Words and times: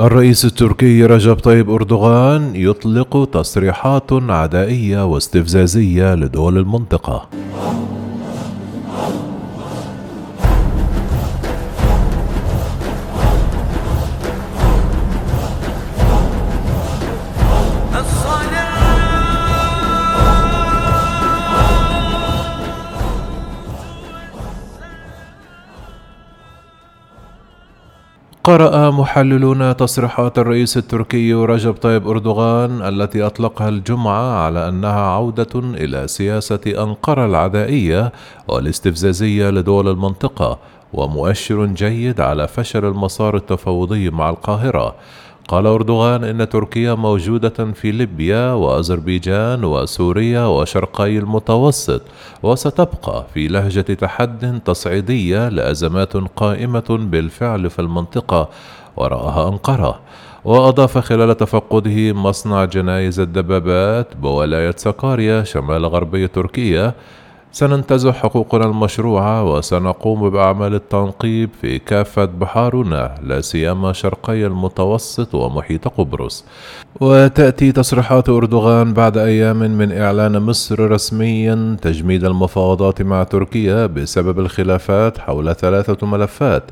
الرئيس 0.00 0.44
التركي 0.44 1.04
رجب 1.04 1.34
طيب 1.34 1.70
أردوغان 1.70 2.52
يطلق 2.54 3.28
تصريحات 3.32 4.12
عدائية 4.12 5.06
واستفزازية 5.06 6.14
لدول 6.14 6.58
المنطقة. 6.58 7.28
قرأ 28.50 28.90
محللون 28.90 29.76
تصريحات 29.76 30.38
الرئيس 30.38 30.76
التركي 30.76 31.34
رجب 31.34 31.72
طيب 31.74 32.08
أردوغان 32.08 32.82
التي 32.82 33.22
أطلقها 33.26 33.68
الجمعة 33.68 34.44
على 34.44 34.68
أنها 34.68 35.00
عودة 35.00 35.54
إلى 35.54 36.08
سياسة 36.08 36.60
أنقرة 36.66 37.26
العدائية 37.26 38.12
والاستفزازية 38.48 39.50
لدول 39.50 39.88
المنطقة 39.88 40.58
ومؤشر 40.92 41.66
جيد 41.66 42.20
على 42.20 42.48
فشل 42.48 42.84
المسار 42.84 43.36
التفاوضي 43.36 44.10
مع 44.10 44.30
القاهرة. 44.30 44.94
قال 45.50 45.66
أردوغان 45.66 46.24
إن 46.24 46.48
تركيا 46.48 46.94
موجودة 46.94 47.72
في 47.74 47.90
ليبيا 47.92 48.52
وأذربيجان 48.52 49.64
وسوريا 49.64 50.44
وشرقي 50.44 51.18
المتوسط 51.18 52.02
وستبقى 52.42 53.24
في 53.34 53.48
لهجة 53.48 53.80
تحد 53.80 54.60
تصعيدية 54.64 55.48
لأزمات 55.48 56.16
قائمة 56.16 56.84
بالفعل 56.90 57.70
في 57.70 57.78
المنطقة 57.78 58.48
وراءها 58.96 59.48
أنقرة. 59.48 60.00
وأضاف 60.44 60.98
خلال 60.98 61.36
تفقده 61.36 62.12
مصنع 62.12 62.64
جنايز 62.64 63.20
الدبابات 63.20 64.16
بولاية 64.16 64.74
سكاريا 64.76 65.44
شمال 65.44 65.86
غربي 65.86 66.28
تركيا 66.28 66.94
سننتزع 67.52 68.12
حقوقنا 68.12 68.64
المشروعة 68.64 69.44
وسنقوم 69.44 70.30
بأعمال 70.30 70.74
التنقيب 70.74 71.50
في 71.60 71.78
كافة 71.78 72.24
بحارنا 72.24 73.14
لا 73.22 73.40
سيما 73.40 73.92
شرقي 73.92 74.46
المتوسط 74.46 75.34
ومحيط 75.34 75.88
قبرص. 75.88 76.44
وتأتي 77.00 77.72
تصريحات 77.72 78.28
أردوغان 78.28 78.92
بعد 78.92 79.18
أيام 79.18 79.56
من 79.56 79.92
إعلان 79.92 80.42
مصر 80.42 80.90
رسميا 80.90 81.76
تجميد 81.82 82.24
المفاوضات 82.24 83.02
مع 83.02 83.22
تركيا 83.22 83.86
بسبب 83.86 84.38
الخلافات 84.38 85.18
حول 85.18 85.54
ثلاثة 85.54 86.06
ملفات. 86.06 86.62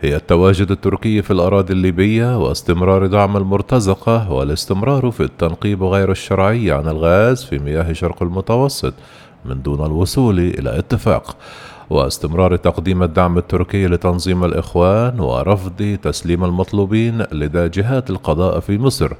هي 0.00 0.16
التواجد 0.16 0.70
التركي 0.70 1.22
في 1.22 1.30
الأراضي 1.30 1.72
الليبية 1.72 2.38
واستمرار 2.38 3.06
دعم 3.06 3.36
المرتزقة 3.36 4.32
والاستمرار 4.32 5.10
في 5.10 5.22
التنقيب 5.22 5.82
غير 5.82 6.10
الشرعي 6.10 6.70
عن 6.72 6.88
الغاز 6.88 7.44
في 7.44 7.58
مياه 7.58 7.92
شرق 7.92 8.22
المتوسط. 8.22 8.94
من 9.44 9.62
دون 9.62 9.86
الوصول 9.86 10.38
إلى 10.38 10.78
اتفاق 10.78 11.36
واستمرار 11.90 12.56
تقديم 12.56 13.02
الدعم 13.02 13.38
التركي 13.38 13.86
لتنظيم 13.86 14.44
الإخوان 14.44 15.20
ورفض 15.20 15.98
تسليم 16.02 16.44
المطلوبين 16.44 17.22
لدى 17.32 17.68
جهات 17.68 18.10
القضاء 18.10 18.60
في 18.60 18.78
مصر. 18.78 19.12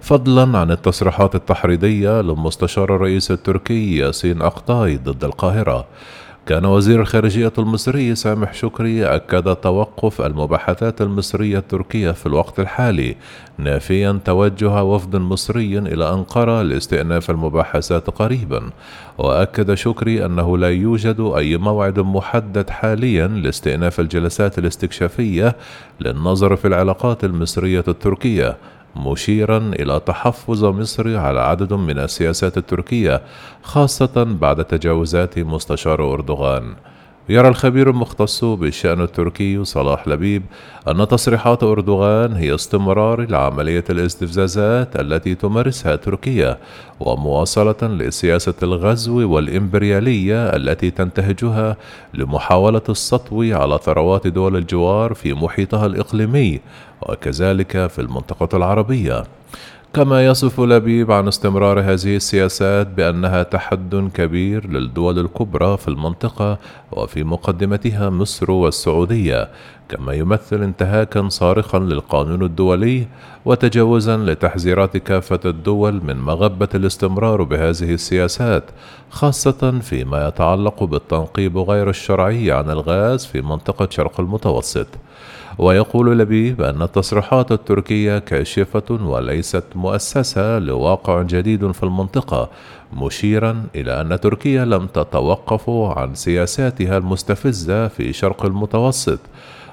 فضلا 0.00 0.58
عن 0.58 0.70
التصريحات 0.70 1.34
التحريضية 1.34 2.20
للمستشار 2.20 2.96
الرئيس 2.96 3.30
التركي 3.30 3.96
ياسين 3.96 4.42
أقطاي 4.42 4.96
ضد 4.96 5.24
القاهرة. 5.24 5.86
كان 6.50 6.64
وزير 6.64 7.00
الخارجية 7.00 7.52
المصري 7.58 8.14
سامح 8.14 8.54
شكري 8.54 9.06
أكد 9.06 9.56
توقف 9.56 10.20
المباحثات 10.20 11.02
المصرية 11.02 11.58
التركية 11.58 12.10
في 12.10 12.26
الوقت 12.26 12.60
الحالي 12.60 13.16
نافيا 13.58 14.20
توجه 14.24 14.82
وفد 14.82 15.16
مصري 15.16 15.78
إلى 15.78 16.12
أنقرة 16.12 16.62
لاستئناف 16.62 17.30
المباحثات 17.30 18.10
قريبا 18.10 18.70
وأكد 19.18 19.74
شكري 19.74 20.26
أنه 20.26 20.58
لا 20.58 20.68
يوجد 20.68 21.20
أي 21.36 21.56
موعد 21.56 22.00
محدد 22.00 22.70
حاليا 22.70 23.28
لاستئناف 23.28 24.00
الجلسات 24.00 24.58
الاستكشافية 24.58 25.56
للنظر 26.00 26.56
في 26.56 26.68
العلاقات 26.68 27.24
المصرية 27.24 27.84
التركية 27.88 28.56
مشيرا 28.96 29.58
إلى 29.58 30.00
تحفظ 30.06 30.64
مصر 30.64 31.16
على 31.16 31.40
عدد 31.40 31.72
من 31.72 31.98
السياسات 31.98 32.58
التركية 32.58 33.22
خاصة 33.62 34.24
بعد 34.24 34.64
تجاوزات 34.64 35.38
مستشار 35.38 36.12
أردوغان. 36.12 36.74
يرى 37.28 37.48
الخبير 37.48 37.90
المختص 37.90 38.44
بالشأن 38.44 39.00
التركي 39.00 39.64
صلاح 39.64 40.08
لبيب 40.08 40.42
أن 40.88 41.08
تصريحات 41.08 41.62
أردوغان 41.62 42.32
هي 42.32 42.54
استمرار 42.54 43.30
لعملية 43.30 43.84
الاستفزازات 43.90 45.00
التي 45.00 45.34
تمارسها 45.34 45.96
تركيا 45.96 46.58
ومواصلة 47.00 47.76
لسياسة 47.82 48.54
الغزو 48.62 49.34
والإمبريالية 49.34 50.56
التي 50.56 50.90
تنتهجها 50.90 51.76
لمحاولة 52.14 52.82
السطو 52.88 53.42
على 53.42 53.78
ثروات 53.82 54.26
دول 54.26 54.56
الجوار 54.56 55.14
في 55.14 55.34
محيطها 55.34 55.86
الإقليمي 55.86 56.60
وكذلك 57.02 57.86
في 57.86 57.98
المنطقة 57.98 58.56
العربية. 58.56 59.22
كما 59.94 60.26
يصف 60.26 60.60
لبيب 60.60 61.12
عن 61.12 61.28
استمرار 61.28 61.80
هذه 61.80 62.16
السياسات 62.16 62.86
بأنها 62.86 63.42
تحد 63.42 64.10
كبير 64.14 64.70
للدول 64.70 65.18
الكبرى 65.18 65.76
في 65.76 65.88
المنطقة 65.88 66.58
وفي 66.92 67.24
مقدمتها 67.24 68.10
مصر 68.10 68.50
والسعودية. 68.50 69.48
كما 69.90 70.12
يمثل 70.14 70.62
انتهاكا 70.62 71.28
صارخا 71.28 71.78
للقانون 71.78 72.42
الدولي 72.42 73.06
وتجاوزا 73.44 74.16
لتحذيرات 74.16 74.96
كافة 74.96 75.40
الدول 75.44 76.00
من 76.04 76.16
مغبة 76.16 76.68
الاستمرار 76.74 77.42
بهذه 77.42 77.94
السياسات 77.94 78.64
خاصة 79.10 79.78
فيما 79.80 80.28
يتعلق 80.28 80.84
بالتنقيب 80.84 81.58
غير 81.58 81.88
الشرعي 81.88 82.52
عن 82.52 82.70
الغاز 82.70 83.26
في 83.26 83.42
منطقة 83.42 83.88
شرق 83.90 84.20
المتوسط. 84.20 84.86
ويقول 85.58 86.18
لبيب 86.18 86.62
أن 86.62 86.82
التصريحات 86.82 87.52
التركية 87.52 88.18
كاشفة 88.18 88.98
وليست 89.04 89.64
مؤسسة 89.74 90.58
لواقع 90.58 91.22
جديد 91.22 91.70
في 91.70 91.82
المنطقة 91.82 92.48
مشيرا 92.92 93.64
إلى 93.74 94.00
أن 94.00 94.20
تركيا 94.20 94.64
لم 94.64 94.86
تتوقف 94.86 95.70
عن 95.70 96.14
سياساتها 96.14 96.98
المستفزة 96.98 97.88
في 97.88 98.12
شرق 98.12 98.46
المتوسط. 98.46 99.18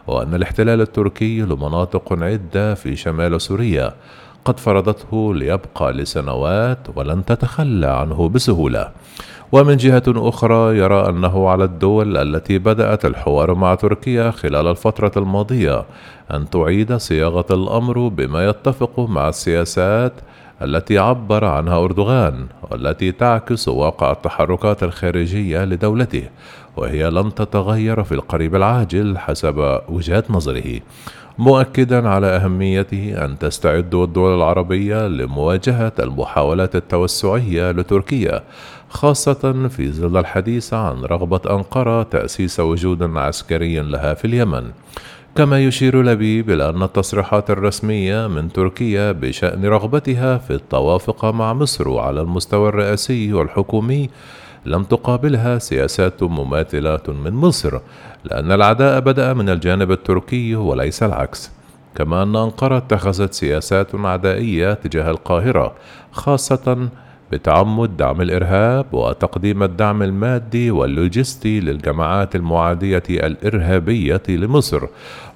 وأن 0.08 0.34
الاحتلال 0.36 0.82
التركي 0.82 1.42
لمناطق 1.42 2.14
عدة 2.24 2.74
في 2.74 2.96
شمال 2.96 3.42
سوريا 3.42 3.94
قد 4.46 4.60
فرضته 4.60 5.36
ليبقى 5.36 5.94
لسنوات 5.94 6.78
ولن 6.96 7.26
تتخلى 7.26 7.88
عنه 7.88 8.30
بسهولة. 8.30 8.90
ومن 9.52 9.78
جهة 9.78 10.04
أخرى 10.08 10.78
يرى 10.78 11.10
أنه 11.10 11.50
على 11.50 11.64
الدول 11.64 12.18
التي 12.18 12.58
بدأت 12.58 13.06
الحوار 13.06 13.54
مع 13.54 13.76
تركيا 13.76 14.32
خلال 14.32 14.68
الفترة 14.68 15.12
الماضية 15.18 15.86
أن 16.32 16.50
تعيد 16.50 16.98
صياغة 16.98 17.46
الأمر 17.52 18.08
بما 18.08 18.50
يتفق 18.50 19.00
مع 19.00 19.30
السياسات 19.30 20.14
التي 20.62 20.98
عبر 20.98 21.46
عنها 21.46 21.84
أردوغان 21.84 22.48
والتي 22.72 23.12
تعكس 23.12 23.68
واقع 23.68 24.12
التحركات 24.12 24.84
الخارجية 24.84 25.66
لدولته 25.66 26.24
وهي 26.78 27.10
لن 27.10 27.36
تتغير 27.36 28.04
في 28.04 28.12
القريب 28.12 28.56
العاجل 28.56 29.18
حسب 29.18 29.80
وجهة 29.90 30.24
نظره 30.30 30.80
مؤكدا 31.38 32.10
على 32.10 32.28
أهميته 32.28 33.26
أن 33.26 33.40
تستعد 33.40 33.96
الدول 33.96 34.36
العربية 34.38 35.08
لمواجهة 35.08 35.94
المحاولات 36.00 36.76
التوسعية 36.76 37.72
لتركيا 37.72 38.44
خاصة 38.90 39.68
في 39.68 39.92
ظل 39.92 40.18
الحديث 40.18 40.74
عن 40.74 41.06
رغبة 41.06 41.42
أنقرة 41.50 42.04
تأسيس 42.04 42.60
وجود 42.60 43.18
عسكري 43.18 43.80
لها 43.80 44.14
في 44.14 44.26
اليمن. 44.26 44.72
كما 45.38 45.60
يشير 45.60 46.02
لبيب 46.02 46.50
إلى 46.50 46.70
أن 46.70 46.84
التصريحات 46.84 47.50
الرسمية 47.50 48.28
من 48.28 48.54
تركيا 48.54 49.12
بشأن 49.12 49.66
رغبتها 49.66 50.38
في 50.38 50.54
التوافق 50.54 51.26
مع 51.26 51.54
مصر 51.54 52.00
على 52.00 52.22
المستوى 52.22 52.70
الرئاسي 52.70 53.34
والحكومي 53.34 54.10
لم 54.66 54.84
تقابلها 54.84 55.60
سياسات 55.60 56.24
مماثلة 56.24 57.02
من 57.08 57.34
مصر 57.34 57.80
لأن 58.24 58.52
العداء 58.52 59.00
بدأ 59.00 59.34
من 59.34 59.50
الجانب 59.50 59.92
التركي 59.92 60.56
وليس 60.56 61.04
العكس. 61.04 61.52
كما 61.96 62.24
أن 62.24 62.36
أنقرة 62.36 62.78
اتخذت 62.78 63.34
سياسات 63.34 63.96
عدائية 63.96 64.74
تجاه 64.74 65.12
القاهرة 65.12 65.74
خاصة 66.12 66.90
بتعمد 67.32 67.98
دعم 67.98 68.22
الإرهاب 68.22 68.94
وتقديم 68.94 69.64
الدعم 69.64 70.04
المادي 70.04 70.72
واللوجستي 70.72 71.60
للجماعات 71.60 72.36
المعادية 72.36 73.04
الإرهابية 73.10 74.22
لمصر. 74.30 74.88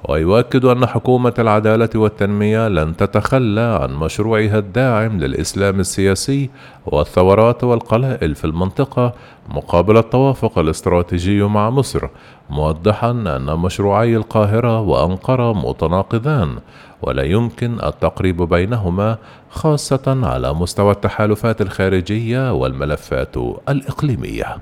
ويؤكد 0.10 0.66
أن 0.66 0.86
حكومة 0.86 1.34
العدالة 1.40 1.90
والتنمية 1.96 2.68
لن 2.68 2.98
تتخلى 2.98 3.80
عن 3.82 3.94
مشروعها 3.94 4.58
الداعم 4.60 5.20
للإسلام 5.20 5.80
السياسي 5.80 6.50
والثورات 6.86 7.64
والقلائل 7.64 8.36
في 8.36 8.46
المنطقة 8.46 9.14
مقابل 9.50 9.98
التوافق 9.98 10.60
الاستراتيجي 10.60 11.44
مع 11.44 11.70
مصر 11.70 12.08
موضحا 12.50 13.12
أن 13.12 13.60
مشروعي 13.60 14.16
القاهرة 14.16 14.80
وأنقرة 14.80 15.54
متناقضان 15.54 16.58
ولا 17.02 17.24
يمكن 17.24 17.74
التقريب 17.84 18.42
بينهما 18.42 19.18
خاصة 19.50 20.20
على 20.24 20.54
مستوى 20.54 20.92
التحالفات 20.92 21.62
الخارجية 21.62 22.54
والملفات 22.54 23.38
الإقليمية. 23.70 24.58